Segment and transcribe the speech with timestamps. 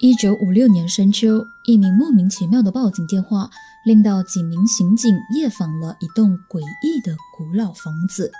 [0.00, 3.50] 一九五六年深秋，一名莫名其妙的报警电话，
[3.84, 8.30] 令到几名刑警夜访了一栋诡异的古老房子，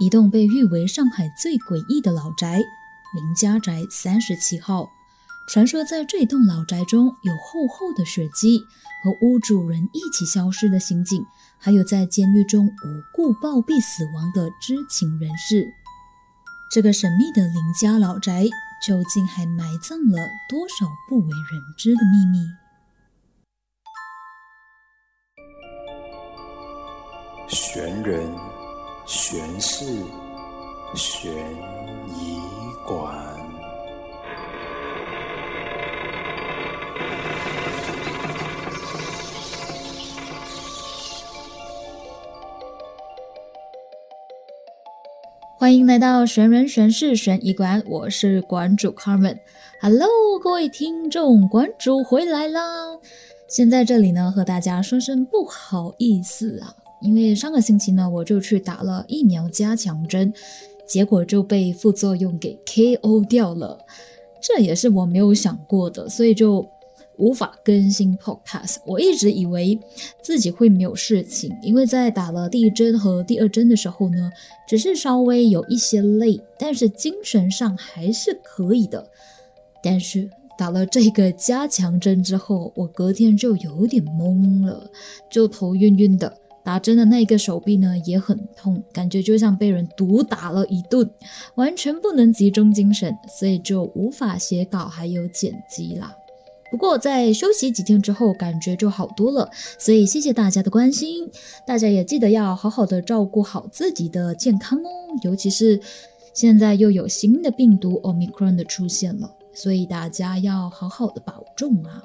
[0.00, 2.56] 一栋被誉为上海最诡异的老宅——
[3.14, 4.88] 林家宅三十七号。
[5.46, 8.64] 传说在这栋老宅中有厚厚的血迹，
[9.02, 11.22] 和屋主人一起消失的刑警，
[11.58, 15.66] 还有在监狱中无故暴毙死亡的知情人士。
[16.72, 18.48] 这个神秘的林家老宅。
[18.82, 22.38] 究竟还埋葬了多少不为人知的秘密？
[27.48, 28.34] 玄人、
[29.06, 29.84] 玄事、
[30.94, 31.32] 悬
[32.08, 32.40] 疑
[32.86, 33.33] 馆。
[45.64, 49.38] 欢迎来到玄人玄事玄疑馆，我是馆主 Carmen。
[49.80, 52.60] Hello，各位听众，馆主回来啦！
[53.48, 60.34] 先在这里呢，和大家说声不好意思啊，因为上个星期呢，我就去打了疫苗加强针，
[60.86, 63.78] 结果就被副作用给 KO 掉了，
[64.42, 66.68] 这也是我没有想过的，所以就。
[67.16, 69.78] 无法更新 Podcast，我一直以为
[70.22, 74.30] 自己会没有事情，因为在打了第一针和第二针的时候呢，
[74.66, 79.10] 只是稍微有一些累，但是精神上还是可以的。
[79.82, 84.90] 但是打了这个加强针之后，我隔天就有点懵了，
[85.30, 91.08] 就头晕晕的，打针的那个手臂呢也很痛，感觉就像被人毒打了一顿，
[91.56, 96.16] 完全不能集中精神，所以就无法写稿还有剪辑啦。
[96.74, 101.30] 不过在休息几天之后，感觉就好多了，所以谢谢大家的关心。
[101.64, 104.90] 大家也记得要好好的照顾好自己的健康哦，
[105.22, 105.80] 尤其是
[106.32, 112.02] 现在又有新的病毒 Omicron 的出现了，所以大家要好好的保重啊。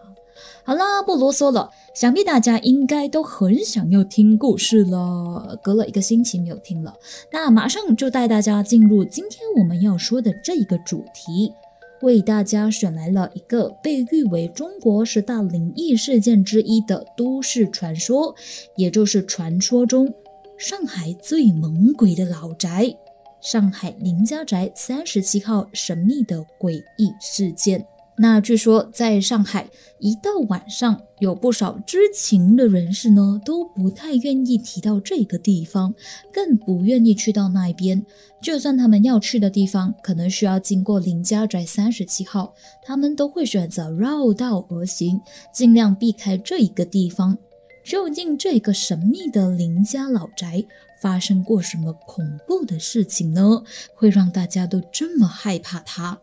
[0.64, 6.94] 好啦，不啰嗦了，想必大家应该都很想要听故事了，隔了一个星期没有听了，
[7.34, 11.54] 那马上就带大家进入今天我们要说的这一个主题。
[12.02, 18.34] 为大家选来了一个被誉为中国十大灵异事件之一的都市传说，
[18.76, 20.14] 也就是传说中
[20.58, 22.96] 上海最猛鬼的老宅——
[23.42, 27.86] 上海林家宅三十七号神秘的诡异事件。
[28.22, 35.96] 那据说，在上海，一到晚上，有不少知情的人士呢，都不太愿意提到这个地方，
[36.34, 38.06] 更不愿意去到那边。
[38.42, 42.54] 就算他们要去的地方，可能需要经过林家宅三十七号，
[42.84, 45.22] 他们都会选择绕道而行，
[45.54, 47.38] 尽量避开这一个地方。
[47.86, 50.66] 究竟这个神秘的林家老宅
[51.02, 53.64] 发生过什么恐怖的事情呢？
[53.96, 56.20] 会让大家都这么害怕它？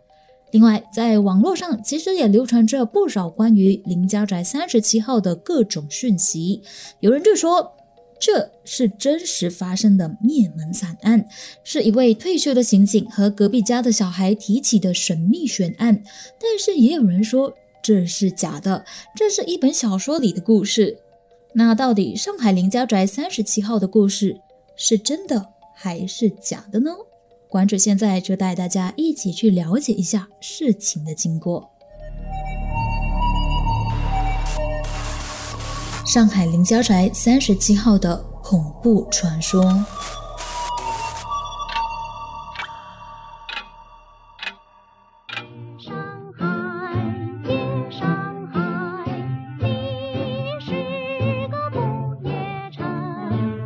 [0.57, 6.63] 另外，在网络上其实也流传着不少关于林家宅三十七号的各种讯息。
[7.01, 7.75] 有人就说
[8.19, 11.27] 这是真实发生的灭门惨案，
[11.63, 16.03] 是一位退休的刑警和隔壁家的小孩提起的神秘悬案。
[16.41, 17.53] 但是也有人说
[17.83, 20.97] 这是假的，这是一本小说里的故事。
[21.53, 24.41] 那到底上海林家宅三十七号的故事
[24.75, 26.93] 是真的还是假的呢？
[27.49, 31.71] 馆主现在就带大家一起去了解一下事情的经过。
[36.05, 39.63] 上海凌霄宅三十七号的恐怖传说。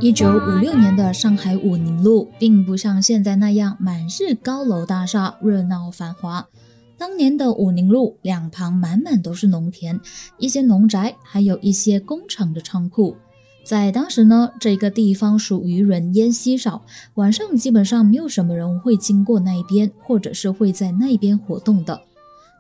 [0.03, 6.49] 一九五六年的上海武宁路，并不像现在那样满是高楼大厦、热闹繁华。
[6.97, 10.01] 当年的武宁路两旁满满都是农田、
[10.39, 13.15] 一些农宅，还有一些工厂的仓库。
[13.63, 16.83] 在当时呢，这个地方属于人烟稀少，
[17.17, 22.01] 晚上基本上没有什么人会经过那一边，或者是会在那边活动的。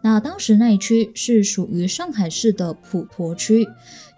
[0.03, 3.67] 那当时那一区是属于上海市的普陀区，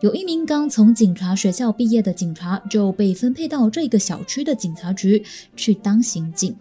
[0.00, 5.24] 有一名刚从警察学校毕业的警察就被分配到这个小区的警察局
[5.56, 6.54] 去当刑警，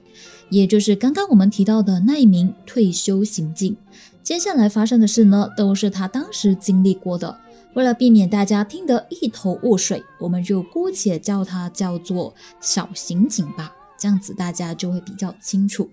[0.50, 3.78] 也就是刚刚我们提到的那一名退休刑警。
[4.24, 7.38] 接下来发生的事呢，都是他当时经历过的。
[7.74, 15.90] 为了避免大家听得一头雾水，我们就姑且叫他叫做小刑警吧，这样子大家就会比较清楚。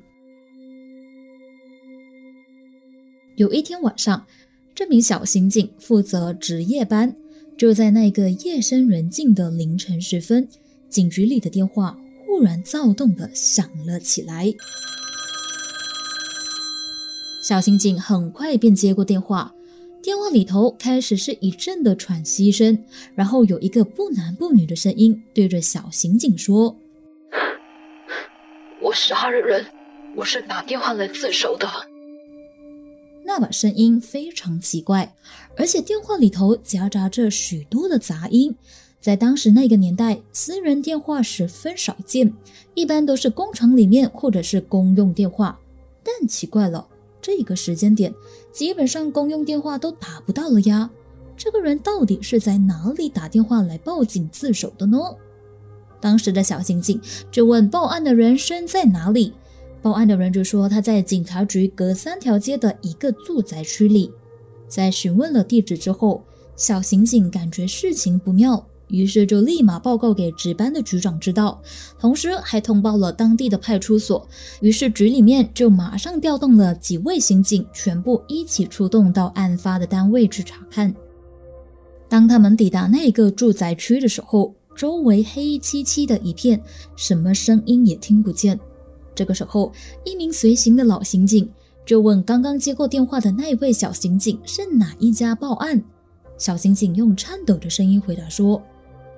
[3.38, 4.26] 有一天晚上，
[4.74, 7.14] 这名小刑警负责值夜班。
[7.56, 10.48] 就在那个夜深人静的凌晨时分，
[10.88, 11.96] 警局里的电话
[12.26, 14.52] 忽然躁动地响了起来。
[17.40, 19.54] 小刑警很快便接过电话，
[20.02, 22.76] 电话里头开始是一阵的喘息声，
[23.14, 26.76] 然后有一个不男不女的声音对着小刑警说
[28.82, 29.64] ：“我杀了人，
[30.16, 31.68] 我是打电话来自首的。”
[33.38, 35.14] 那把声音非常奇怪，
[35.56, 38.52] 而且电话里头夹杂着许多的杂音。
[38.98, 42.34] 在当时那个年代，私人电话十分少见，
[42.74, 45.56] 一般都是工厂里面或者是公用电话。
[46.02, 46.84] 但奇怪了，
[47.22, 48.12] 这个时间点，
[48.50, 50.90] 基本上公用电话都打不到了呀。
[51.36, 54.98] 这个人到底是在哪里打电话来报警自首的呢？
[56.00, 57.00] 当时的小刑警
[57.30, 59.32] 就问报案的人身在哪里，
[59.80, 64.10] 报案的人就说他在警察局隔三条街的一个住宅区里。
[64.66, 66.22] 在询问了地址之后，
[66.56, 68.66] 小刑警感觉事情不妙。
[68.88, 71.60] 于是就立马报告给值班的局长知道，
[71.98, 74.26] 同时还通报了当地的派出所。
[74.62, 80.94] 于是局里面就马上调动了几位刑警，全部一起出动到案发的单位去查看。
[82.08, 86.58] 当他们抵达那个住宅区的时候，周围黑漆漆的一片，
[86.96, 88.58] 什么声音也听不见。
[89.18, 89.72] 这个时候，
[90.04, 91.50] 一名随行的老刑警
[91.84, 95.82] 就问刚刚接过电话的那位小刑警是哪一家报案。
[96.36, 98.62] 小刑警用颤抖的声音回答说。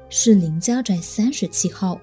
[0.09, 2.01] 是林家宅三十七号，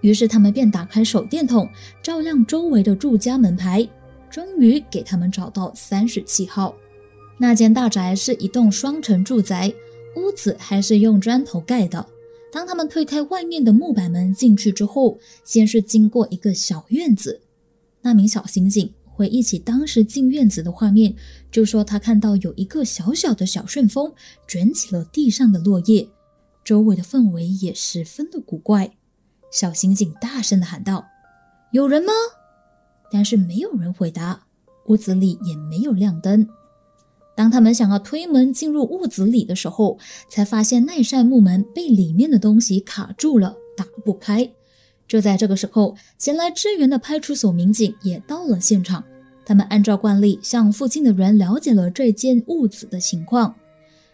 [0.00, 1.68] 于是他们便打开手电筒，
[2.00, 3.88] 照亮周围的住家门牌，
[4.30, 6.72] 终于给他们找到三十七号。
[7.38, 9.72] 那间大宅是一栋双层住宅，
[10.14, 12.06] 屋子还是用砖头盖的。
[12.52, 17.40] 当他们推开外面的木板门进去之后，先是经过一个小院子。
[18.02, 21.14] 那名小刑警回忆起当时进院子的画面，
[21.50, 24.12] 就说他看到有一个小小的小旋风
[24.46, 26.06] 卷起了地上的落叶。
[26.62, 28.92] 周围的氛围也十分的古怪，
[29.50, 31.06] 小刑警大声的喊道
[31.72, 32.12] ：“有人吗？”
[33.10, 34.46] 但是没有人回答，
[34.88, 36.46] 屋子里也没有亮灯。
[37.42, 39.98] 当他们想要推门进入屋子里的时候，
[40.28, 44.48] 才发现那扇木门被里面的东西卡住了，打不开。
[45.08, 49.02] 就在这个时候，前来支援的派出所民警也到了现场，
[49.44, 53.56] 他们按照惯例向附近的人了解了这间屋子的情况。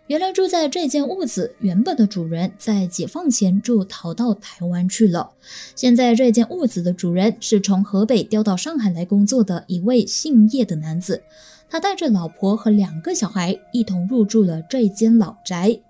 [0.06, 5.32] 原来住在这间屋子原本的主人在解放前就逃到台湾去了。
[5.76, 11.22] 现在这间屋子的主人是从河北调到上海来工作的一位姓叶的男子，
[11.70, 15.80] 他带着老婆和两个小孩一同入住了这间老宅。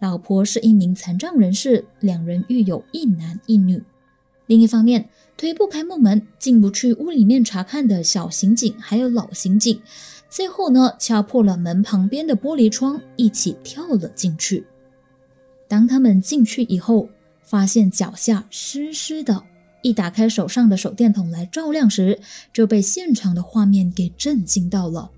[0.00, 3.82] 老婆是一名残障人士，两人育有一男一女。
[4.46, 9.80] 另一方面，推不开木门进不去屋里面查看的小刑警还有老刑警。
[10.28, 14.66] 最后呢，敲破了门旁边的玻璃窗，一起跳了进去。
[15.68, 17.08] 当他们进去以后，
[17.44, 19.44] 发现脚下湿湿的，
[19.82, 22.18] 一打开手上的手电筒来照亮时，
[22.52, 25.10] 就被现场的画面给震惊到了。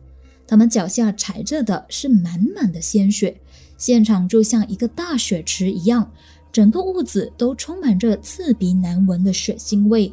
[0.52, 3.34] 他们脚下踩着的是满满的鲜血，
[3.78, 6.12] 现场就像一个大血池一样，
[6.52, 10.12] 整个屋子都充满着刺鼻难闻的血腥味。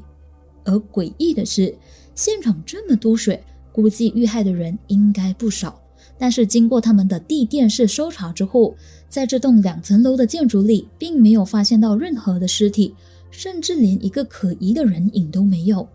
[0.63, 1.77] 而诡异的是，
[2.15, 3.43] 现场这么多血。
[3.73, 5.77] 估计遇害的人应该不少，
[6.17, 8.73] 但是经过他们的地垫式搜查之后，
[9.09, 12.95] 在这栋两层楼的建筑里，并没有发现到任何的尸体，
[13.29, 15.85] 甚至连一个可疑的人影都没有。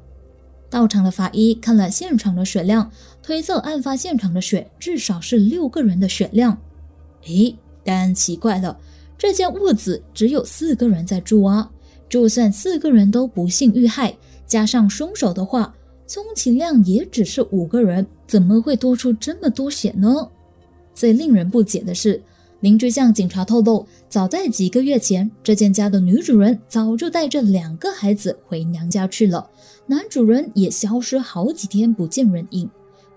[0.75, 2.91] 到场的法医看了现场的血量，
[3.23, 6.58] 推测案发现场的血至少是六个人的血量。
[7.27, 8.77] 诶，但奇怪了，
[9.17, 11.70] 这间屋子只有四个人在住啊，
[12.08, 14.17] 就算四个人都不幸遇害，
[14.48, 15.72] 加上凶手的话。
[16.08, 20.29] 充其量也只是五个人，怎么会多出这么多血呢？
[20.93, 22.20] 最令人不解的是，
[22.58, 29.48] 邻居向警察透露，早在几个月前，这间家的女主人早就带着两个孩子回娘家去了，
[29.86, 32.69] 男主人也消失好几天不见人影，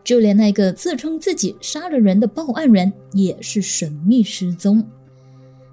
[0.03, 4.85] 就连那个自称自己杀了人的报案人也是神秘失踪。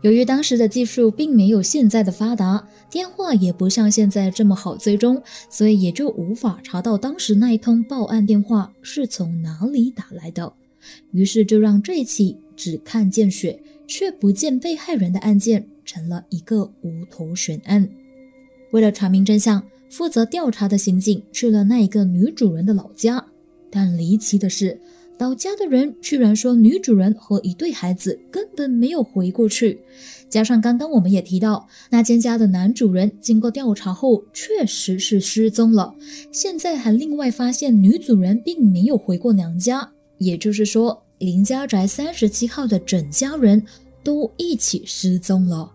[0.03, 10.53] 由于当时的技术并没有现在的发达，电话也不像现在这么好追踪，所以也就无法查到当时那一通报案电话是从哪里打来的。
[11.13, 13.59] 于是就让这起只看见血
[13.89, 17.89] 却不见被害人的案件成了一个无头悬案。
[18.73, 23.25] 为了查明真相，负责调查的刑警去了那一个女主人的老家，
[23.71, 24.81] 但离奇的是。
[25.21, 29.81] 老家的人居然说，女主人和一对孩子根本没有回过去。
[30.29, 35.95] 加上刚刚我们也提到，那间家的男主人经过调查后确实是失踪了。
[36.33, 43.65] 现在还另外发现女主人并没有回过娘家，也就是说，林家宅三十七号的整家人
[44.03, 45.71] 都一起失踪了。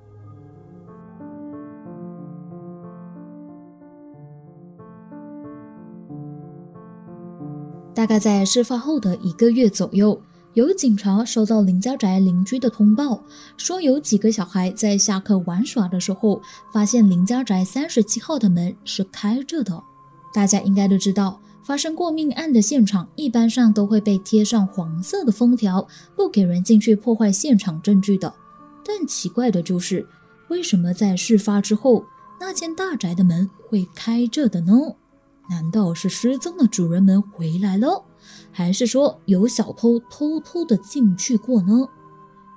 [8.00, 10.22] 大概在事发后的一个月左右，
[10.54, 13.22] 有警察收到林家宅邻居的通报，
[13.58, 16.42] 说有几个小孩在下课玩耍的时候，
[16.72, 19.84] 发现林家宅三十七号的门是开着的。
[20.34, 28.34] 大家应该都知道，发生过命案的现场一般上都会被贴上黄色的封条，不给人进去破坏现场证据的。
[28.86, 30.08] 但奇怪的就是，
[30.48, 32.06] 为什么在事发之后，
[32.40, 34.96] 那间大宅的门会开着的呢？
[35.50, 38.06] 难道是失踪的主人们回来了？
[38.52, 41.88] 还是说有小偷偷偷的进去过呢？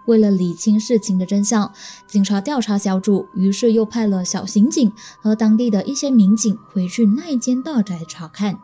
[0.07, 1.73] 为了理清事情的真相，
[2.09, 8.59] 警察调查小组于是又派了小刑警和当地的一些民警回去那间大宅查看。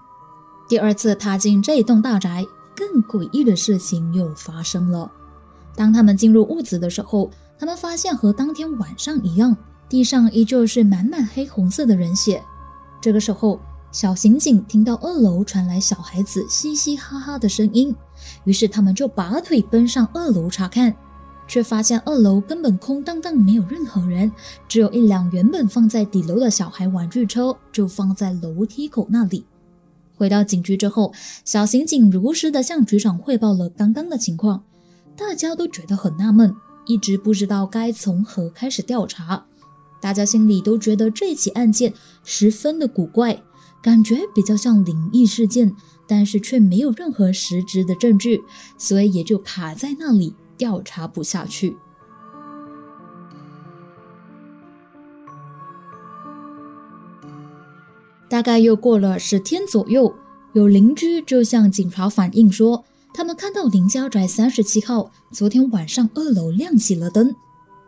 [0.69, 2.45] 第二次踏进这一栋大宅，
[2.75, 5.11] 更诡异的事情又发生了。
[5.77, 9.57] 当他们进入屋子的时候，他们发现和当天晚上一样，
[9.89, 12.43] 地上依旧是满满黑红色的人血。
[13.01, 17.95] 这个时候，小刑警听到二楼传来小孩子嘻嘻哈哈的声音，
[18.45, 20.95] 于是他们就拔腿奔上二楼查看，
[21.47, 24.30] 却发现二楼根本空荡荡，没有任何人，
[24.68, 29.47] 只有一辆原本放在底楼的小孩玩具车就放在楼梯口那里。
[30.14, 31.14] 回到警局之后，
[31.47, 34.64] 小刑警如实的向局长汇报了刚刚的情况，
[35.16, 36.54] 大家都觉得很纳闷，
[36.87, 39.47] 一直不知道该从何开始调查，
[39.99, 43.42] 大家心里都觉得这起案件十分的古怪。
[43.81, 45.75] 感觉比较像灵异事件，
[46.07, 48.43] 但是却没有任何实质的证据，
[48.77, 51.77] 所以也就卡在那里，调查不下去。
[58.29, 60.13] 大概又过了十天左右，
[60.53, 67.35] 有邻居就向警察反映说，他们看到林家宅三十七号昨天晚上二楼亮起了灯。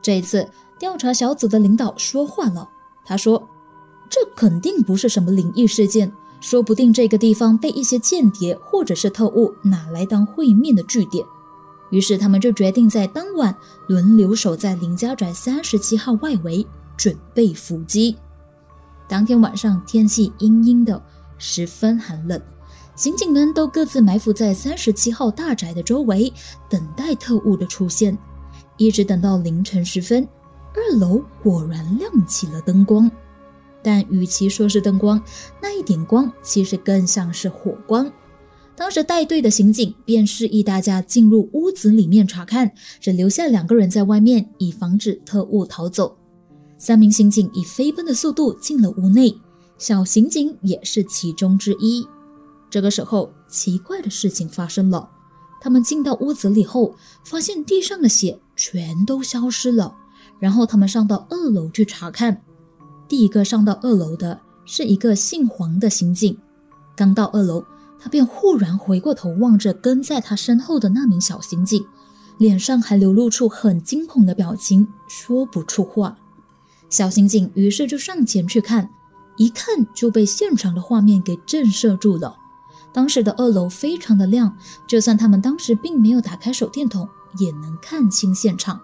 [0.00, 2.70] 这一次，调查小组的领导说话了，
[3.04, 3.46] 他说。
[4.10, 11.24] 这肯定不是什么灵异事件，说不定这个地方被一些间谍或者是特务拿来当会面的据点。
[11.90, 13.54] 于是他们就决定在当晚
[13.88, 18.16] 轮流守在林家宅三十七号外围，准备伏击。
[19.08, 21.00] 当天晚上天气阴阴的，
[21.38, 22.40] 十分寒冷，
[22.94, 26.32] 刑警们都各自埋伏在三十七号大宅的周围，
[26.68, 28.16] 等待特务的出现。
[28.76, 30.26] 一直等到凌晨时分，
[30.74, 33.10] 二楼果然亮起了灯光。
[33.82, 35.22] 但与其说是灯光，
[35.60, 38.10] 那一点光其实更像是火光。
[38.76, 46.16] 当时带队的刑警便示意大家进入屋子里面查看，只留下两个人在外面，以防止特务逃走。
[46.78, 49.36] 三名刑警以飞奔的速度进了屋内，
[49.76, 52.08] 小刑警也是其中之一。
[52.70, 55.10] 这个时候，奇怪的事情发生了。
[55.60, 59.94] 他们进到屋子里后，发现地上的血全都消失了。
[60.38, 62.40] 然后他们上到二楼去查看。
[63.10, 66.38] 第一个上到二楼的是一个姓黄的刑警，
[66.94, 67.64] 刚到二楼，
[67.98, 71.84] 他便忽然回过头望着跟在他身后的那名小刑警，
[72.38, 76.18] 脸上还流露出很惊恐的表情，说不出话。
[76.88, 78.88] 小刑警于是就上前去看，
[79.36, 82.36] 一看就被现场的画面给震慑住了。
[82.92, 87.08] 当时的二楼非常的亮，就算他们当时并没有打开手电筒，
[87.40, 88.80] 也能看清现场。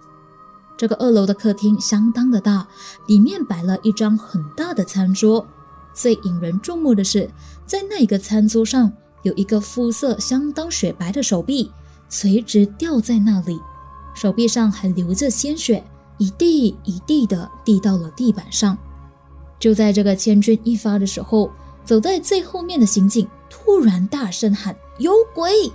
[0.77, 2.67] 这个二楼的客厅相当的大，
[3.07, 5.47] 里面摆了一张很大的餐桌。
[5.95, 7.31] 最引人注目的是，
[7.65, 8.93] 在那一个餐桌上
[9.23, 11.73] 有一个肤色相当雪白的手臂，
[12.11, 13.59] 垂直吊在那里，
[14.15, 15.83] 手臂上还流着鲜血，
[16.19, 18.77] 一滴一滴的滴到了地板上。
[19.59, 21.51] 就在这个千钧一发的时候，
[21.87, 25.73] 走在最后面的刑警突然大声喊：“有鬼！”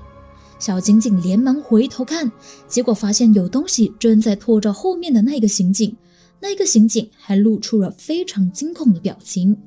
[0.61, 2.31] 小刑警连忙回头看，
[2.67, 5.97] 结果发现有东西正在拖着后面的那个刑警。
[6.39, 9.57] 那个刑警还露出了非常惊恐的表情。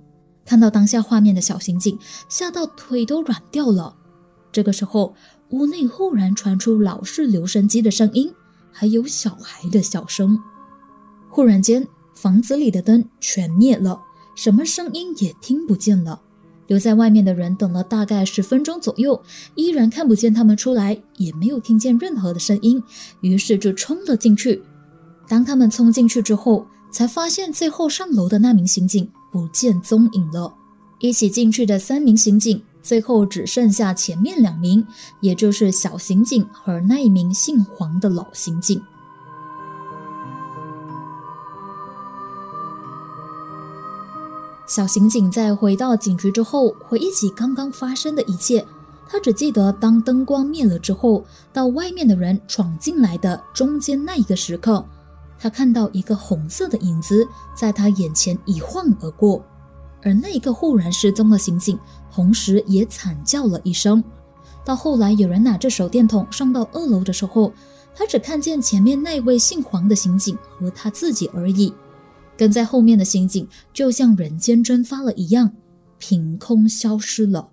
[0.44, 1.98] 看到当下画面的小刑警
[2.28, 3.96] 吓到腿都软掉了。
[4.52, 5.16] 这个时候，
[5.50, 8.32] 屋内忽然传出老式留声机的声音，
[8.70, 10.38] 还有小孩的笑声。
[11.28, 11.84] 忽然间，
[12.14, 14.00] 房子里的灯全灭了，
[14.36, 16.22] 什么声音也听不见了。
[16.66, 19.22] 留在外面的人等了大概十分钟左右，
[19.54, 22.82] 依然看不见他们出来，也没有听见任何的声音，
[23.20, 24.62] 于是就冲了进去。
[25.26, 30.54] 当他们冲进去之后，才发现最后上楼的那名刑警不见踪影了。
[31.00, 34.86] 一起进去的三名刑警，最后只剩下前面两名，
[35.20, 38.80] 也就是小刑警和那一名姓黄的老刑警。
[44.66, 48.64] 小刑警在回到警局之后，回忆起刚刚发生的一切。
[49.06, 54.84] 他只记得当灯光灭了之后，到外面的人闯进来的中间那一个时刻，
[55.38, 59.44] 他看到一个红色的影子在他眼前一晃而过，
[60.02, 61.78] 而那个忽然失踪的刑警，
[62.10, 64.02] 同时也惨叫了一声。
[64.64, 67.52] 到后来有人拿着手电筒上到二楼的时候，
[67.94, 71.72] 他只看见前面那位姓黄的刑警和他自己而已。
[72.36, 75.52] 跟在后面的刑警就像人间蒸发了一样，
[75.98, 77.50] 凭空消失了。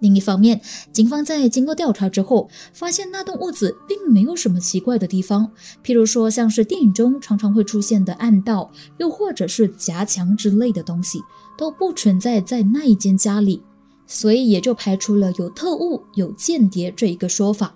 [0.00, 0.60] 另一方面，
[0.92, 5.50] 警方在经过调查之后，发现那栋屋子并没有什么奇怪的地方，
[5.82, 11.20] 譬如说像是电影中常常会出现的暗道，又或者是夹墙之类的东西，
[11.56, 13.60] 都不存在在那一间家里，
[14.06, 17.74] 所以也就排除了有特务、有间谍这一个说法。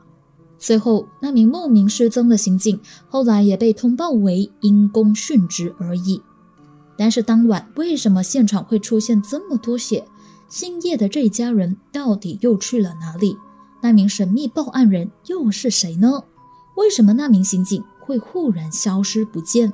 [0.62, 2.78] 最后，那名莫名失踪的刑警
[3.08, 6.22] 后来也被通报为因公殉职而已。
[6.96, 10.06] 但是当晚为什么现场会出现这么多血？
[10.48, 13.36] 姓叶的这一家人到底又去了哪里？
[13.80, 16.22] 那名神秘报案人又是谁呢？
[16.76, 19.72] 为什么那名刑警会忽然消失不见？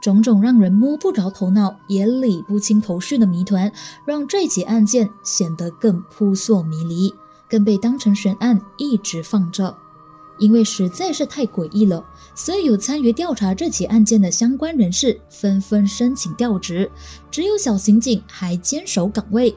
[0.00, 3.72] 种种让人摸不着头脑也理不清头绪的谜团，
[4.04, 7.14] 让这起案件显得更扑朔迷离，
[7.48, 9.76] 更被当成悬案一直放着。
[10.38, 12.04] 因为实在是太诡异了，
[12.34, 16.90] 所以有参与调查这起案件的相关人士纷纷申请调职，
[17.30, 19.54] 只有小刑警还坚守岗位。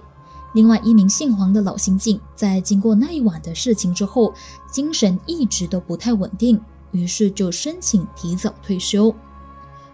[0.53, 4.33] 另外一名姓黄的老刑警在经过那一晚的事情之后，
[4.71, 6.59] 精神一直都不太稳定，
[6.91, 9.15] 于是就申请提早退休。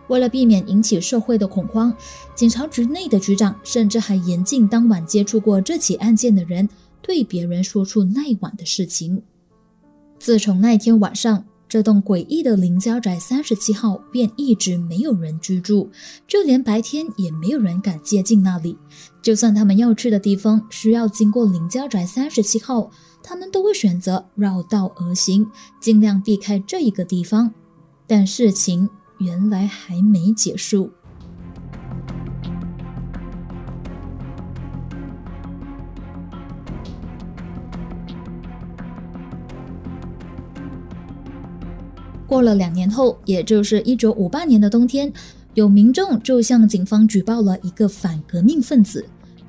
[0.07, 1.93] 为了避免引起社会的恐慌，
[2.33, 6.67] 警察局内的局长甚至还严禁当晚接触过这起案件的人
[7.01, 9.21] 对别人说出那一晚的事情。
[10.19, 15.89] 自从那天晚上，这栋诡异的林家宅三十七号便一直没有人居住，
[16.27, 18.77] 就连白天也没有人敢接近那里。
[19.21, 22.89] 就算他们要去的地方需要经过林家宅三十七号，
[23.21, 25.45] 他们都会选择绕道而行，
[25.81, 27.53] 尽量避开这一个地方。
[28.07, 30.91] 但事情原来还没结束。
[42.27, 45.11] 过了两年后，也就是一九五八年的冬天，
[45.53, 49.05] 有民众就向警方举报了一个反革命分子。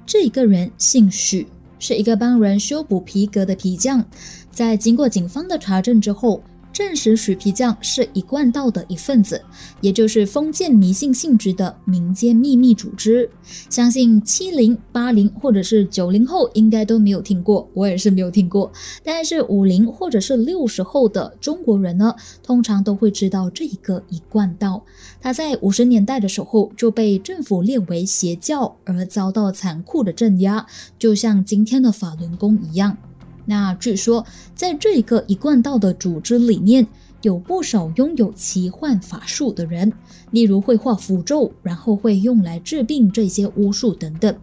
[0.07, 1.47] 这一个人姓许，
[1.81, 4.05] 是一个帮人修补皮革的皮匠。
[4.53, 6.43] 在经过警方的查证之后，
[6.79, 9.43] 证实许皮匠是一贯道的一份子，
[9.81, 13.29] 也就是封建迷信性质的民间秘密组织。
[13.69, 18.71] 相信七零、八零或者是九零后应该都没有听过，我也是没有听过。
[19.03, 22.15] 但是五零或者是六十后的中国人呢，
[22.45, 24.85] 通常都会知道这一个一贯道。
[25.21, 30.65] 他在五十年代的时候就被政府列为邪教，而遭到残酷的镇压，
[30.97, 32.97] 就像今天的法轮功一样。
[33.51, 36.87] 那据说，在这个一贯道的组织里面，
[37.23, 39.91] 有不少拥有奇幻法术的人，
[40.33, 44.37] 例如会画符咒，然后会用来治病这些巫术等等。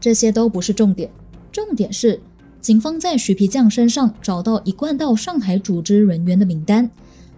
[0.00, 1.10] 这些都不是重点，
[1.50, 2.20] 重点是
[2.60, 6.88] 警方在许皮匠身上找到一贯道上海组织人员的名单，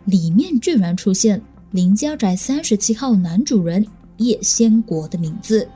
[0.05, 3.87] 里面居然出现林家宅三十七号男主人
[4.19, 5.67] 叶先国的名字，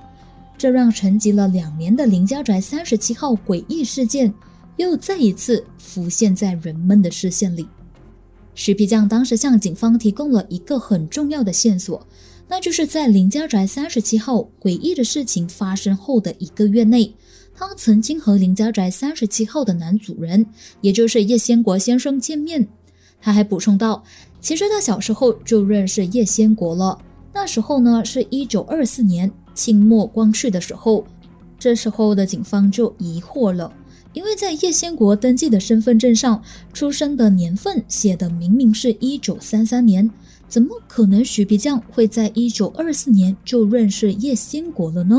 [0.59, 4.35] 这让沉寂了两年的林家宅三十七号诡异事件。
[4.81, 7.69] 又再一次浮现在人们的视线里。
[8.55, 12.07] 许皮匠当时向警方提供了一个很重要的线索，
[12.49, 17.15] 那就是在林家宅三十七号诡异的事情发生后的一个月内，
[17.55, 20.47] 他曾经和林家宅三十七号的男主人，
[20.81, 22.67] 也就是叶先国先生见面。
[23.21, 24.03] 他还补充道，
[24.41, 26.99] 其实他小时候就认识叶先国了，
[27.35, 31.07] 那时候呢是一九二四年清末光绪的时候。
[31.59, 33.71] 这时候的警方就疑惑了。
[34.13, 36.43] 因为在叶先国登记的身份证上，
[36.73, 40.11] 出生的年份写的明明是一九三三年，
[40.49, 45.17] 怎么可能许皮匠会在一九二四年就认识叶先国了呢？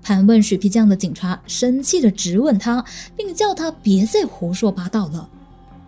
[0.00, 2.82] 盘问许皮匠的警察生气的质问他，
[3.14, 5.28] 并叫他别再胡说八道了。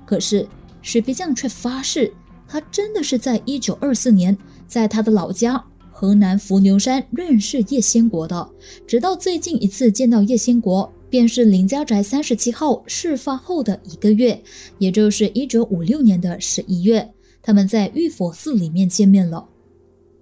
[0.04, 0.46] 可是
[0.83, 2.12] 许皮匠却发誓，
[2.46, 8.50] 他真的是在一九二四年，在他的老家河南伏牛山认识叶先国的，
[8.87, 10.92] 直到最近一次见到叶先国。
[11.10, 14.40] 便是林家宅三十七号事发后的一个月，
[14.78, 19.48] 也就是一九五六年的十一月，他们在玉佛寺里面见面了。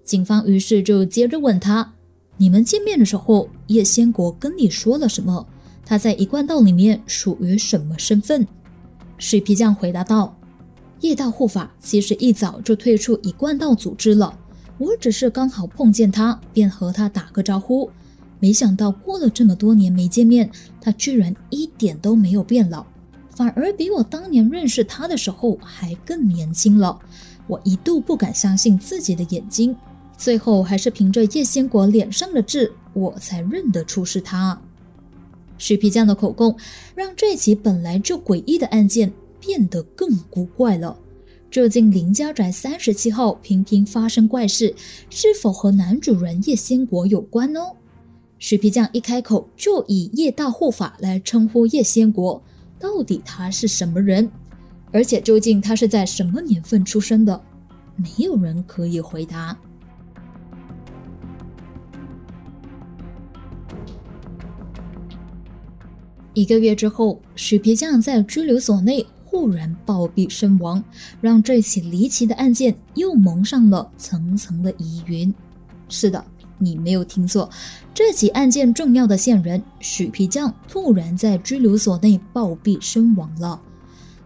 [0.02, 1.92] 警方于是就接着问他
[2.38, 5.46] ：“你们见面的时候，叶先国跟你说了什么？
[5.84, 8.48] 他在一贯道里面属于什么身份？”
[9.18, 10.34] 水皮匠回答道
[11.02, 14.38] ：“叶道护法其实一早就退出一贯道组织了，
[14.78, 17.90] 我只是刚好碰见他，便和他打个招呼。”
[18.40, 22.84] 没想到过了这么多年没见面，他居然一点都没有变老，
[23.30, 26.98] 反而比我当年认识他的时候还更年轻了。
[27.46, 29.74] 我一度不敢相信自己的眼睛，
[30.16, 34.60] 最后还是凭着叶先国脸上的痣，我才认得出是他。
[35.56, 36.56] 许皮匠的口供
[36.94, 40.96] 让这起本来就诡异的案件变得更古怪了。
[41.50, 44.74] 究竟林家宅三十七号频频发生怪事，
[45.08, 47.60] 是否和男主人叶仙国有关呢？
[48.48, 52.42] 许皮匠一开口就以叶大护法来称呼叶仙国，
[52.80, 54.26] 到底他是什么人？
[54.90, 57.38] 而且究竟他是在什么年份出生的？
[57.96, 59.54] 没有人可以回答。
[66.32, 69.06] 一个月之后，许皮匠在拘留所内。
[69.26, 70.82] 忽然暴毙身亡，
[71.20, 75.34] 让这起离奇的案件又蒙上了层层的疑云。
[75.90, 76.24] 是的，
[76.58, 77.48] 你没有听错，
[77.94, 83.60] 这起案件重要的线人许皮匠突然在拘留所内暴毙身亡了。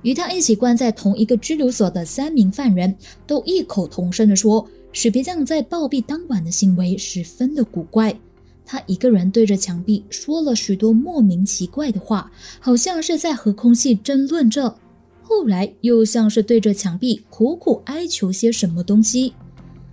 [0.02, 8.18] 与他一起关在同一个拘留所的三名犯人都异口同声地说，许皮匠在暴毙当晚的行为十分的古怪。
[8.64, 14.76] 他一个人对着墙壁说了许多莫名奇怪的话，好像是在和空气争论着。
[15.22, 19.32] 后来又像是对着墙壁苦苦哀求些什么东西，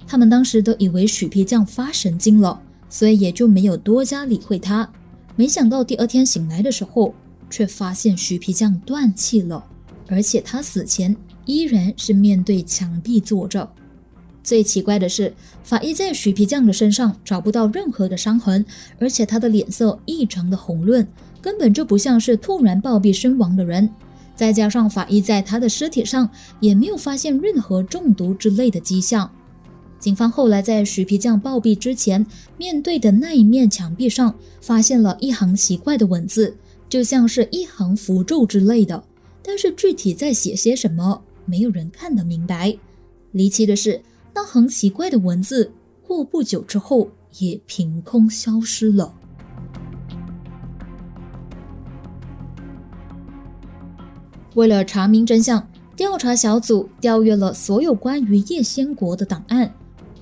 [0.10, 4.90] 他们当时都以为许皮匠发神经了，所以也就没有多加理会他。
[5.36, 7.14] 没想到第二天醒来的时候，
[7.48, 9.64] 却发现许皮匠断气了，
[10.08, 13.70] 而且他死前依然是面对墙壁坐着。
[14.44, 15.32] 最奇怪的是，
[15.64, 18.66] 法医在许皮匠的身上找不到任何的伤痕，
[18.98, 21.08] 而且他的脸色异常的红润，
[21.40, 23.88] 根本就不像是突然暴毙身亡的人。
[24.36, 26.28] 再加上法医在他的尸体上
[26.60, 29.30] 也没有发现任何中毒之类的迹象。
[30.00, 32.26] 警方后来在许皮匠暴毙之前
[32.58, 36.56] 面对的那一面墙壁上发现了一行奇怪的文字，
[36.88, 39.04] 就像是一行符咒之类的。
[39.44, 42.78] 但是具体在写些什么，没有人看得明白。
[43.32, 44.02] 离奇的是，
[44.34, 45.72] 那行奇怪的文字
[46.08, 47.10] 过不久之后
[47.40, 49.14] 也凭空消失了。
[54.56, 59.74] 为了查明真相，调查小组调阅了所有关于叶先国的档案。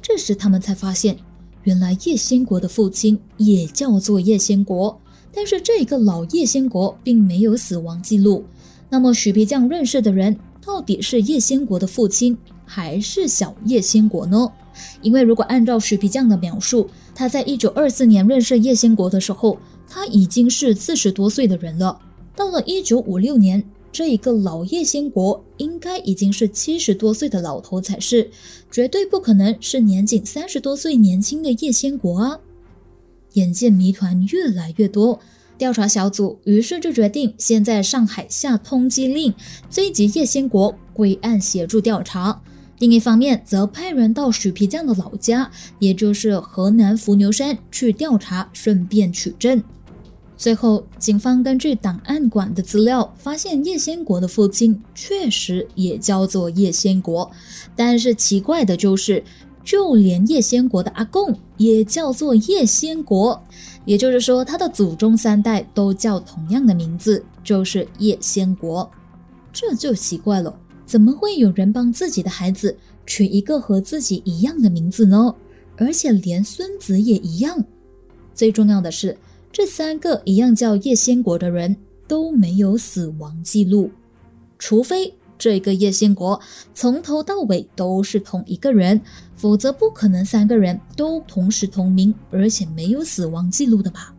[0.08, 1.18] 这时，他们才发现，
[1.64, 5.02] 原来叶先国的父亲也叫做叶先国，
[5.34, 8.46] 但是这个老叶先国并没有死亡记录。
[8.90, 14.50] 那么，许皮匠认识的人到底是叶先国的父亲，还是小叶先国呢？
[15.02, 22.00] 因为如果按照许皮匠的描述，他在一九二四年认识叶先国的时候，他已经是四十多岁的人了。
[22.34, 23.62] 到了一九五六年。
[23.98, 28.30] 这一个老叶仙国应该已经是七十多岁的老头才是，
[28.70, 32.40] 绝对不可能是年仅三十多岁年轻的叶仙国啊！
[33.34, 35.20] 眼见谜团越来越多，
[35.58, 39.34] 调查小组于是就决定先在上海下通缉令，
[39.68, 42.44] 追缉叶仙国归案协助调查；
[42.78, 49.64] 另一方面，则派人到许皮匠的老家，也就是河南伏牛山去调查，顺便取证。
[50.38, 57.30] 最后，警方根据档案馆的资料，发现叶先国的父亲确实也叫做叶先国。
[57.76, 59.24] 但是奇怪的就是，
[59.64, 63.42] 就连叶先国的阿公也叫做叶先国，
[63.84, 68.88] 也就是说，他的祖宗三代都叫同样的名字，就是叶先国。
[69.52, 75.34] 这就奇怪了，怎么会有人帮自己的孩子取一个和自己一样的名字呢？
[75.78, 77.66] 而且连孙子也一样。
[78.36, 79.18] 最重要的是。
[79.52, 81.76] 这三个一样叫叶先国的人
[82.08, 83.90] 都没有死亡记录，
[84.60, 86.40] 除非这个叶先国
[86.74, 89.02] 从头到尾都是同一个人，
[89.36, 94.14] 否则不可能三个人都同时同名，而且没有死亡记录的吧？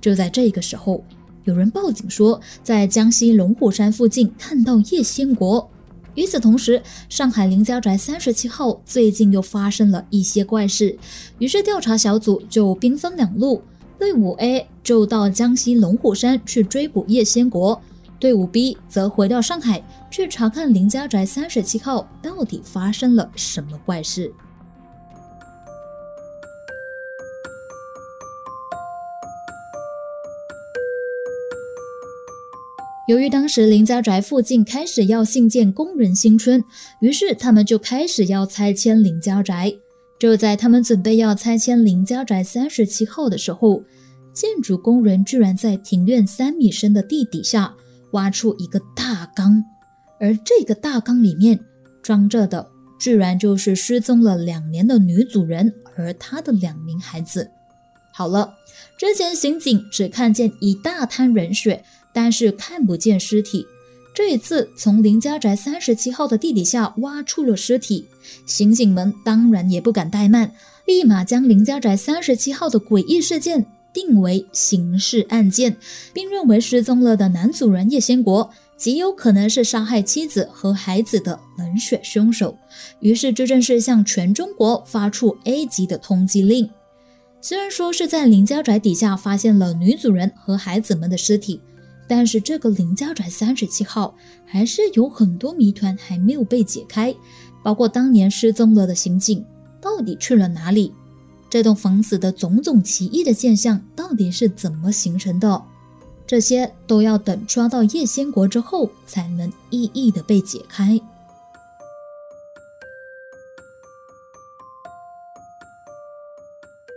[0.00, 1.02] 就在这个时候，
[1.44, 5.70] 有人报警说在江西龙虎山附近看到叶先国。
[6.14, 10.98] 与此同时，上海林家宅三十七号最近又发生了一些怪事，
[11.38, 13.62] 于是调查小组就兵分两路。
[13.98, 17.80] 队伍 A 就到江西龙虎山去追捕叶先国，
[18.20, 24.32] 队伍 B 则回到上海去查看林家宅三十七号到底发生了什么怪事。
[33.08, 36.64] 由于当时林家宅附近开始要兴建工人新村，
[37.00, 39.78] 于是他们就开始要拆迁林家宅。
[40.18, 43.82] 就在他们准备要拆迁林家宅三十七号的时候，
[44.32, 47.74] 建筑工人居然在庭院三米深的地底下
[48.12, 49.64] 挖出一个大缸，
[50.18, 51.60] 而这个大缸里面
[52.02, 52.66] 装着的，
[52.98, 57.50] 居然就是失踪了两年的女主人和她的两名孩子。
[58.12, 58.54] 好了，
[58.98, 63.66] 之前刑警只看见一大滩人血，但是看不见尸体。
[64.16, 68.06] 这一次从林家宅三十七号的地底下挖出了尸体，
[68.46, 70.52] 刑警们当然也不敢怠慢，
[70.86, 75.76] 立马将林家宅三十七号的诡异事件定为刑事案件，
[76.14, 82.56] 并认为失踪了的男主人叶先国极有可能是杀害妻子和孩子的冷血凶手。
[83.00, 86.70] 于是，这正是向全中国发出 A 级的通缉令。
[87.42, 91.60] 虽然说是在林家宅底下发现了女主人和孩子们的尸体，
[92.08, 94.14] 但是这个林家宅三十七号
[94.44, 97.14] 还是有很多谜团还没有被解开，
[97.62, 99.44] 包括当年失踪了的刑警
[99.80, 100.94] 到底去了哪里，
[101.50, 105.62] 这栋房子的种种奇异的现象到底是怎么形成的，
[106.26, 111.00] 这些都要等抓到叶先国之后才能一一的被解开。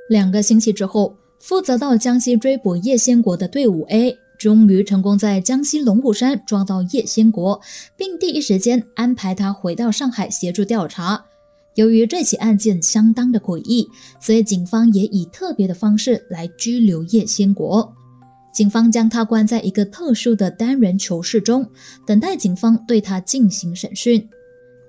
[0.10, 7.62] 两个星期之后，负责到江西追捕叶先国的队伍 A 终于成功在江西龙虎山抓到叶先国，
[7.98, 11.26] 并第一时间安排他回到上海协助调查。
[11.76, 13.88] 由于这起案件相当的诡异，
[14.20, 17.94] 所以警方也以特别的方式来拘留叶先国。
[18.54, 21.70] 警方将他关在一个特殊的单人囚室中，
[22.08, 24.28] 等待警方对他进行审讯。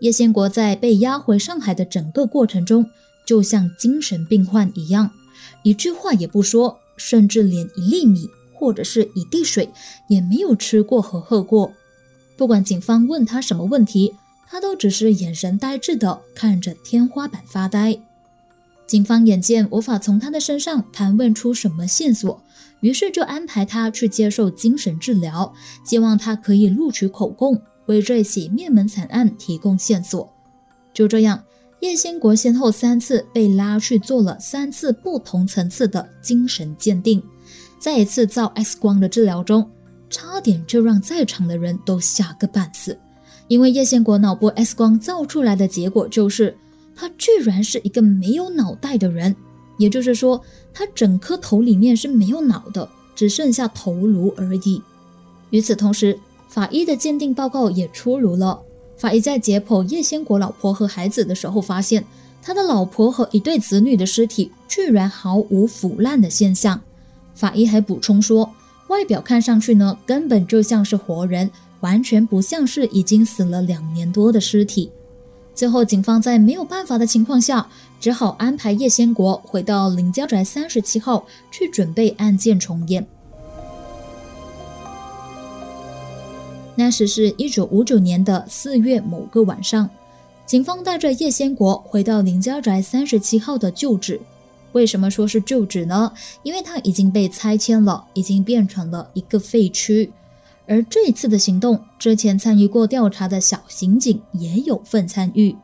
[0.00, 2.86] 叶先国在被押回上海的整个过程中。
[3.26, 5.08] 就像精神病患一样，
[5.62, 8.28] 一句话也不说，甚至连一粒米
[8.60, 9.70] 或者是一滴水
[10.06, 11.72] 也没有吃过和喝过。
[12.36, 14.14] 不管警方问他什么问题，
[14.46, 17.98] 他都只是眼神呆滞的看着天花板发呆。
[18.86, 22.42] 警方眼见无法从他的身上盘问出什么线索，
[22.80, 30.30] 于是就安排他去接受精神治疗，希望他可以录取口供，为这起灭门惨案提供线索。
[30.92, 31.44] 就这样。
[31.80, 37.22] 叶先国先后三次被拉去做了三次不同层次的精神鉴定，
[37.80, 39.68] 在一次照 X 光的治疗中，
[40.10, 42.96] 差点就让在场的人都吓个半死。
[43.48, 46.54] 因为叶先国脑部 X 光照出来的结果就是，
[46.94, 49.34] 他居然是一个没有脑袋的人，
[49.78, 50.40] 也就是说，
[50.74, 54.82] 他整颗头里面是没有脑的，只剩下头颅而已。
[55.48, 56.16] 与此同时，
[56.48, 58.60] 法医的鉴定报告也出炉了。
[58.98, 62.04] 法医在解剖叶先国老婆和孩子的时候，发现
[62.42, 66.78] 他的老婆和一对子女的尸体居然毫无腐烂的现象。
[67.34, 68.50] 法医还补充说，
[68.88, 74.90] 外表看上去呢，根本就像是活人，完全不像是已经死了两年多的尸体。
[75.54, 77.68] 最后，警方在没有办法的情况下，
[78.00, 83.06] 只好安排叶先国回到林家宅三十七号去准备案件重演。
[86.76, 89.90] 那时是一九五九年的四月某个晚上，
[90.46, 94.20] 警方带着叶先国回到林家宅三十七号的旧址。
[94.72, 96.12] 为什么说是旧址呢？
[96.42, 100.10] 因为它已经被拆迁了，已经变成了一个废墟。
[100.66, 105.56] 而这一次的行动，之前参与过调查的小刑警也有份参与。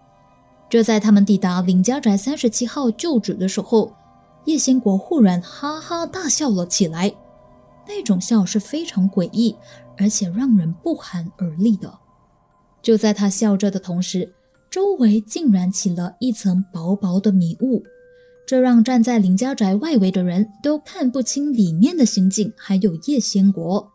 [0.68, 3.94] 就在他们抵达林家宅三十七号旧址的时候，
[4.46, 7.14] 叶先国忽然哈哈大笑了起来，
[7.86, 9.56] 那种笑是非常诡异。
[9.98, 11.90] 而且让人不寒而栗的。
[12.82, 14.30] 就在他笑着的同时，
[14.68, 17.82] 周围竟然起了一层薄薄的迷雾，
[18.46, 23.90] 这让站在林家宅外围的人都看不清里面的刑警还有叶先国。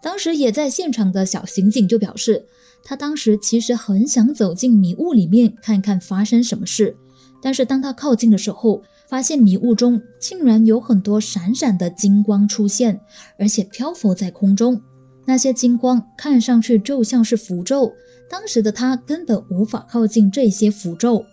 [0.00, 2.46] 当时也在现场的小刑警就表示，
[2.84, 6.96] 他当时其实很想走进迷雾里面看看发生什么事，
[7.42, 13.00] 但是当他靠近的时候，发现迷雾中竟然有很多闪闪的金光出现，
[13.36, 14.80] 而且漂浮在空中。
[15.26, 17.92] 那些金光看上去就像是符咒，
[18.30, 21.26] 当时的他根本无法靠近这些符咒。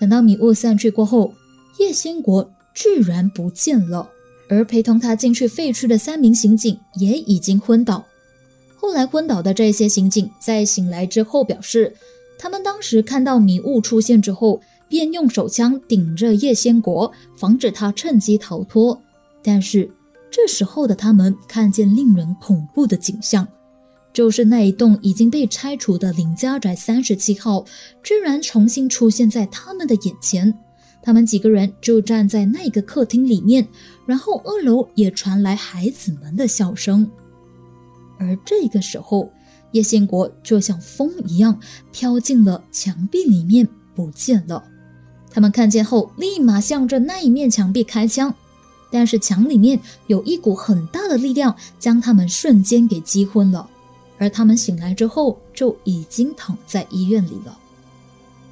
[0.00, 1.32] 等到迷雾散去过后，
[1.78, 4.10] 叶先国居然不见了，
[4.48, 8.04] 而陪同他进去废墟的三名刑警也已经昏倒。
[8.76, 11.94] 后来昏倒的这些刑警在醒来之后表示，
[12.38, 19.00] 他们当时看到迷雾出现之后，便用手枪顶着叶先国，防止他趁机逃脱。
[19.42, 19.90] 但是。
[20.36, 23.46] 这时候的他们看见令人恐怖的景象，
[24.12, 27.64] 就是那一栋已经被拆除的林家宅三十七号，
[28.02, 30.58] 居然重新出现在他们的眼前。
[31.04, 33.68] 他们几个人就站在那个客厅里面，
[34.06, 37.08] 然后二楼也传来孩子们的笑声。
[38.18, 39.30] 而这个时候，
[39.72, 41.60] 叶先国就像风一样
[41.92, 44.64] 飘进了墙壁里面，不见了。
[45.30, 48.34] 他们看见后，立马向着那一面墙壁开枪。
[48.90, 53.68] 但是墙里面有一股很大的力量，将他们瞬间给击昏了。
[54.16, 57.58] 而他们醒来之后，就已经躺在医院里了。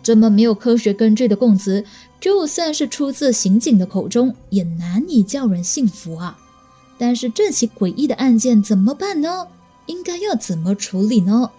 [0.02, 1.84] 这么没有科学根据的供词，
[2.20, 6.36] 就算是出自刑警的口中，也难以叫人信服啊。
[6.98, 9.46] 但是这起诡异的案件怎么办呢？
[9.86, 11.50] 应该要怎么处理呢？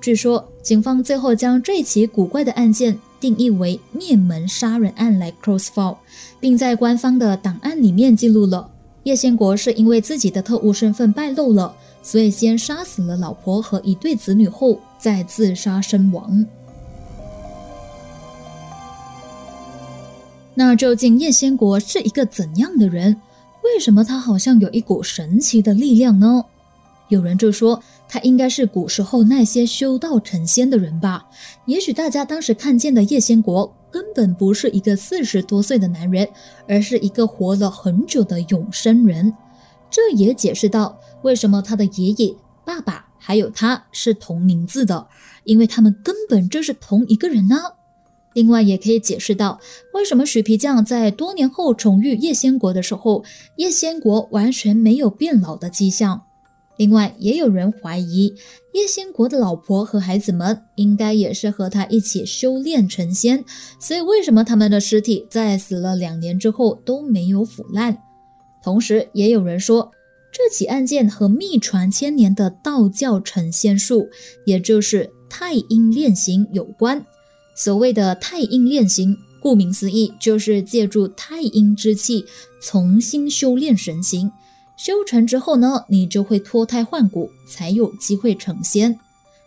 [0.00, 2.98] 据说警方最后将这起古怪的案件。
[3.18, 5.96] 定义为灭门杀人案来 close file，
[6.38, 8.70] 并在官方的档案里面记录了
[9.04, 16.44] 叶先国是因为自己的特务身份败露了，所以先杀死了老婆和一对子女后，再自杀身亡。
[20.56, 23.20] 那究竟叶先国是一个怎样的人？
[23.62, 26.44] 为什么他好像有一股神奇的力量呢？
[27.08, 31.26] 有人就说他应该是古时候那些修道成仙的人吧。
[31.66, 33.72] 也许大家当时看见的叶先国。
[33.88, 36.28] 根本不是一个四十多岁的男人，
[36.68, 39.32] 而是一个活了很久的永生人。
[39.88, 45.06] 这也解释到为什么他的爷爷、爸爸还有他是同名字的，
[45.44, 47.56] 因为他们根本就是同一个人呢。
[48.36, 49.58] 另外，也可以解释到
[49.94, 53.24] 为什么许皮匠在多年后重遇叶仙国的时候，
[53.56, 56.22] 叶仙国完全没有变老的迹象。
[56.76, 58.34] 另外，也有人怀疑
[58.74, 63.42] 叶仙国的老婆和孩子们应该也是和他一起修炼成仙，
[63.80, 67.96] 所以为什么他们的尸体在死了两年之后都没有腐烂？
[68.62, 69.90] 同时，也有人说
[70.30, 74.10] 这起案件和秘传千年的道教成仙术，
[74.44, 77.02] 也就是太阴炼形有关。
[77.56, 82.24] 所谓的太阴炼形，顾名思义，就是借助太阴之气
[82.62, 84.30] 重新修炼神形。
[84.76, 88.98] 修成之后呢，你就会脱胎换骨，才有机会成仙。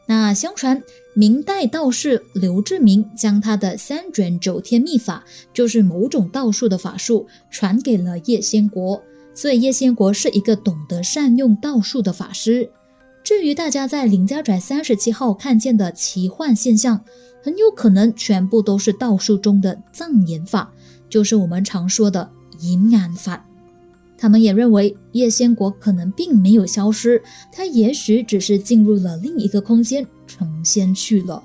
[0.08, 0.82] 那相传
[1.14, 9.00] 明代道士刘志明将他的三卷九天秘法，就是某种道术的法术，传给了叶仙国，
[9.36, 12.72] 所以叶仙国是一个懂得善用道术的法师。
[13.24, 17.04] 至于大家在林家宅三十七号看见的奇幻现象，
[17.42, 20.74] 很有可能全部都是道术中的藏眼法，
[21.10, 23.46] 就是我们常说的隐眼法。
[24.18, 27.24] 他们也认为叶仙国可能并没有消失，
[27.54, 31.44] 他也许只是进入了另一个空间成仙去了。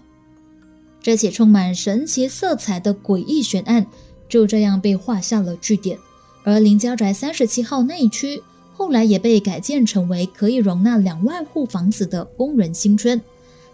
[1.00, 3.86] 这起充满神奇色彩的诡异悬案
[4.28, 5.98] 就这样被画下了句点。
[6.42, 13.20] 而林家宅三十七号那一区后来也被改建成为可以容纳两万户房子的工人新村。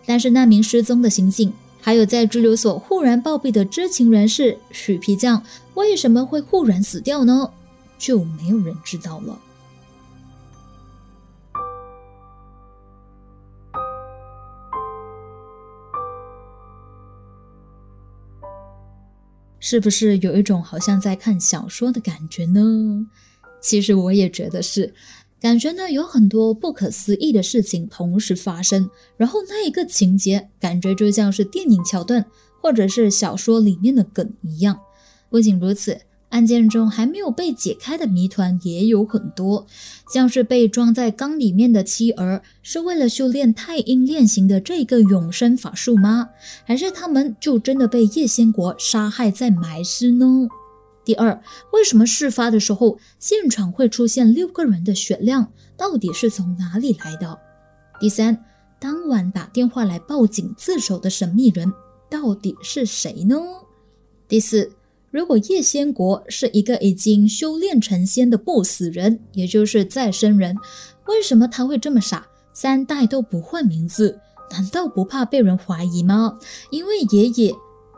[0.05, 5.43] 但是那名失踪的刑警，还有在拘留所忽然暴毙的知情人士许皮匠，
[5.75, 7.51] 为什么会忽然死掉呢？
[7.99, 9.39] 就没有人知道了，
[19.59, 23.07] 是不是有一种好像在看小说的感觉呢？
[23.61, 24.95] 其实我也觉得是，
[25.41, 32.27] 感觉呢有很多不可思议的事情同时发生，然后那一个情节感觉就像是电影桥段
[32.61, 34.79] 或者是小说里面的梗一样。
[35.31, 36.03] 不仅如此。
[36.31, 39.67] 案件中还没有被解开的谜团也有很多，
[40.15, 46.29] 像是被装在缸里面的妻儿是为了修炼太阴炼形的这个永生法术吗？
[46.65, 50.47] 还是他们就真的被叶仙国杀害再埋尸呢？
[51.05, 55.53] 第二，为什么事发的时候现场会出现六个人的血量？
[55.77, 57.39] 到底是从哪里来的？
[57.99, 58.45] 第三，
[58.79, 61.73] 当晚打电话来报警自首的神秘人
[62.11, 63.37] 到底是谁呢？
[64.29, 64.73] 第四。
[65.11, 70.57] 如果叶仙国是一个已经修炼成仙的不死人，也就是再生人，
[71.09, 74.21] 为什么他会这么傻，三代都不换名字？
[74.53, 76.39] 难道不怕被人怀疑吗？
[76.71, 77.53] 因为爷爷、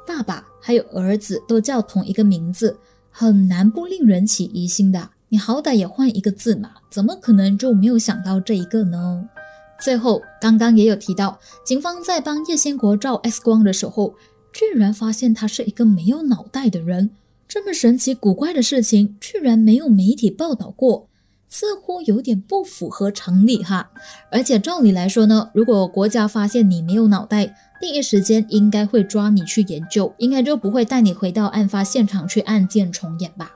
[0.06, 2.78] 爸爸还有儿子都叫同一个名字，
[3.12, 5.10] 很难不令人起疑心的。
[5.28, 9.28] 你好歹也换一个字嘛，怎么可能就没有想到这一个呢？
[9.80, 14.14] 最后，刚刚也有提到，警方在帮叶先国照 X 光的时候。
[14.54, 17.08] 居然发现他是一个没有脑袋的人，
[17.48, 21.08] 这么神奇古怪的事情居然没有媒体报道过，
[21.52, 23.90] 似乎有点不符合常理哈。
[24.30, 33.52] 而且照理来说呢，如果国家发现你没有脑袋，第一时间应该会抓你去研究，应该就不会带你回到案发现场去案件重演吧。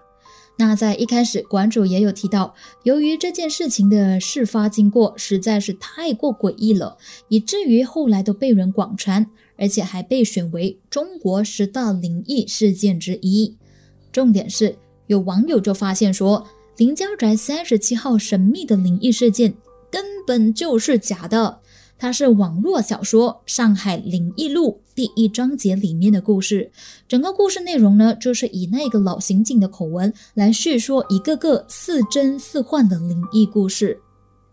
[0.58, 9.26] 那在一开始，馆主也有提到，由于这件事情的事发经过实在是太过诡异了，以至于后来都被人广传。
[9.58, 13.56] 而且还被选为中国十大灵异事件之一。
[14.12, 19.54] 重点是，有网友就发现说，林家宅三十七号神秘的灵异事件
[19.90, 21.60] 根本就是假的，
[21.98, 26.70] 它是网络小说《上海灵异录》第一章节里面的故事。
[27.08, 34.00] 整个故事内容呢，就是以那个老刑警的口吻来叙说一个个似真似幻的灵异故事。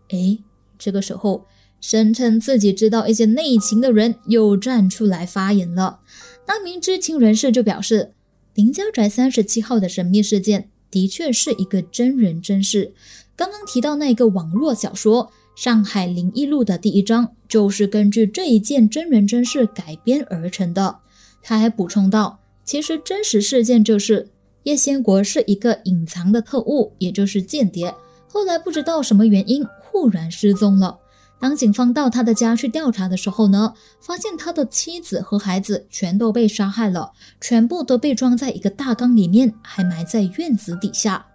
[0.08, 0.42] 诶，
[0.78, 1.44] 这个时候。
[1.80, 6.00] 声称自己知道一些内情的人又站出来发言了。
[6.46, 8.14] 那名知情人士就表示，
[8.54, 12.94] 林家宅三十七号的神秘事件的确是一个真人真事。
[13.34, 20.98] 刚刚提到那个网络小说《上海灵异录》的第一章，就是根据这一件真人真事改编而成的。
[21.42, 24.28] 他还补充道，其实真实事件就是
[24.62, 27.92] 叶先国是一个隐藏的特务，也就是间谍。
[28.28, 30.96] 后来不知道什么原因，忽然失踪了。
[31.44, 41.26] 当警方到他的家去调查的时候呢，发现他的妻子和孩子全都被杀害了，全部都被装在一个大缸里面，还埋在院子底下。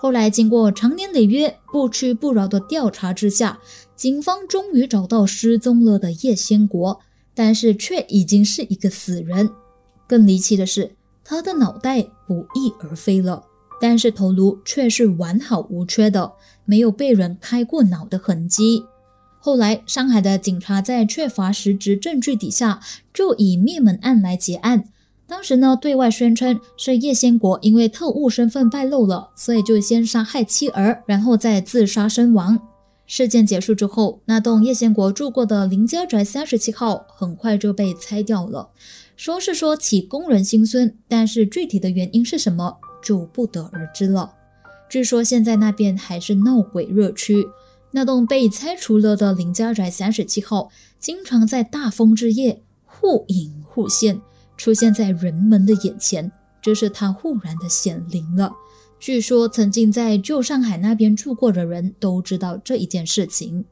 [0.00, 3.60] 后来经过长年累月、不屈不挠的调查之下，
[3.94, 6.98] 警方终于找到失踪了的叶先国，
[7.32, 9.48] 但是却已经是一个死人。
[10.08, 13.44] 更离奇的是，他的脑袋不翼而飞了，
[13.80, 16.32] 但是头颅却是完好无缺的，
[16.64, 18.82] 没有被人开过脑的痕迹。
[19.44, 22.78] 后来，上海的警察在缺乏实质证据底下，
[23.12, 24.84] 就以灭门案来结案。
[25.26, 32.56] 当时呢，对外宣称是叶先国因为特务身份败露了，所以就先杀害妻儿，然后再自杀身亡。
[33.04, 38.68] 事件结束之后，那栋叶先国住过的林家宅三十七号很快就被拆掉了，
[39.16, 44.34] 说是说起工人心酸，但是具体的原因是什么就不得而知了。
[44.88, 47.44] 据说现在那边还是闹鬼热区。
[47.94, 54.20] 那栋被拆除了的林家宅三十七号，经常在大风之夜忽隐忽现，
[54.56, 56.32] 出现在人们的眼前，
[56.62, 58.52] 这是他忽然的显灵了。
[58.98, 63.64] 据说曾经在旧上海那边住过的人都知道这一件事情。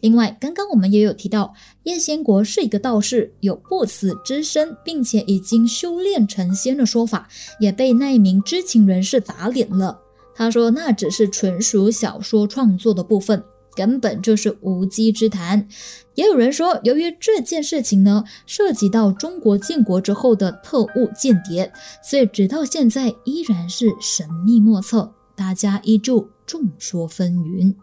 [0.00, 1.52] 另外，刚刚我们也有提到，
[1.82, 10.00] 叶先国是一个道士，有不死之身，并且已经修炼成仙的说法，也被那一名知情人士打脸了。
[10.36, 13.42] 他说那只是纯属小说创作的部分。
[13.78, 15.68] 根本就是无稽之谈。
[16.16, 21.72] 也有人说，由于这件事情呢涉及到中国建国之后的特务间谍，
[22.02, 27.76] 所以直到现在依然是神秘莫测，大家依旧众说纷纭。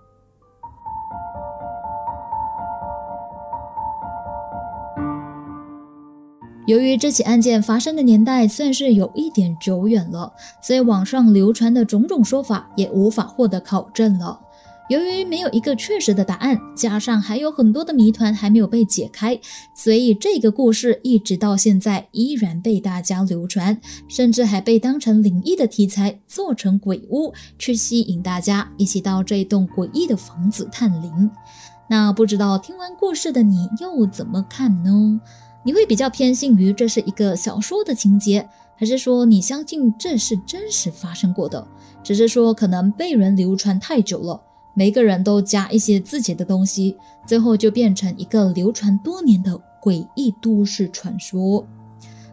[6.68, 14.42] 由于这起案件发生的年代算是有一点久远了，所以网上流传的种种说法也无法获得考证了。
[14.88, 19.40] 由于没有一个确实的答案，加上还有很多的谜团还没有被解开，
[19.76, 31.32] 所以这个故事一直到现在依然被大家流传，甚至还被当成灵异的题材做成鬼屋，去吸引大家一起到这栋诡异的房子探灵。
[31.90, 35.20] 那不知道听完故事的你又怎么看呢？
[35.64, 41.68] 你会比较偏信于这是一个小说的情节，还是说你相信这是真实发生过的？
[42.04, 44.40] 只是说可能被人流传太久了。
[44.76, 46.96] 每个人都加一些自己的东西，
[47.26, 51.66] 最后就变成一个流传多年的诡异都市传说。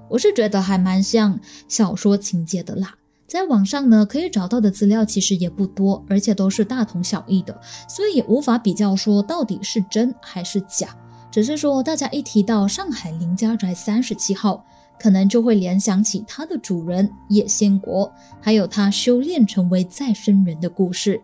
[0.08, 2.94] 我是觉得还蛮像小说情节的啦。
[3.26, 10.94] 在网上呢，可以找到的资料其实也不多，而且都是大同小异的，所以也无法比较说到底是真还是假。
[11.30, 14.62] 只是说，大家一提到上海林家宅三十七号，
[15.00, 21.18] 可能就会联想起它的主人叶先国，还有他修炼成为再生人的故事。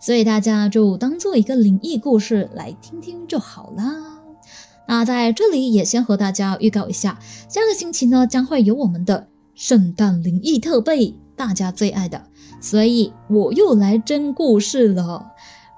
[0.00, 3.84] 所以大家就当做一个灵异故事来听听就好啦。
[4.88, 12.20] 那在这里也先和大家预告一下，下个星期呢将会有我们的圣诞灵异特备，大家最爱的。
[12.60, 15.26] 所以我又来真故事了。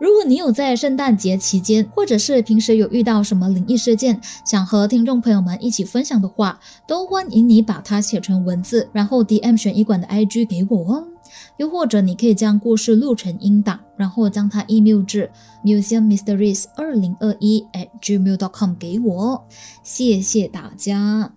[0.00, 6.58] 如果你有在圣诞节期间，或者是平时有遇到什么灵异事件，想和听众朋友们一起分享的话，
[6.88, 11.11] 都欢迎你把它写成文字，然后 DM 悬疑馆的 IG 给我哦。
[11.58, 15.30] 又或者你可以将故事录成音档，然后将它 email 至
[15.64, 19.46] museummysteries 二零二一 at gmail.com 给我，
[19.82, 21.32] 谢谢大家。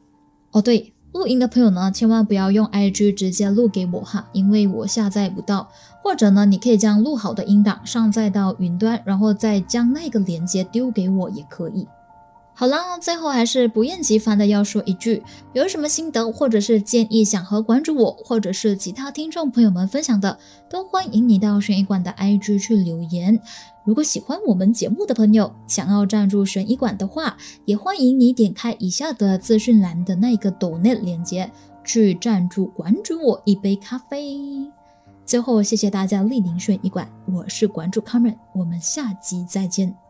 [0.51, 5.69] 哦，对，录音的朋友呢，千万不要用 IG 直接录给我哈，因为我下载不到。
[6.01, 11.87] 或者呢，你可以将录好的音档上载到云端，然后再将那个链接丢给我也可以。
[12.57, 20.39] 好了，最后还是不厌其烦的要说一句：有什么心得或者是建议想和关注我或者是其他听众朋友们分享的，
[20.69, 23.37] 都欢迎你到悬疑馆的 IG 去留言。
[23.83, 27.35] 如果喜欢我们节目的朋友，想要赞助悬疑馆的话，
[27.65, 31.51] 也欢迎你点开以下的资讯栏的那个 Donate 链接
[31.83, 34.39] 去赞助馆主我一杯咖啡。
[35.25, 40.04] 最后，谢谢大家莅临悬疑馆，我是馆主 Cameron，我们下集再见。